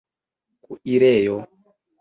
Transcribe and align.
kuirejo 0.63 1.37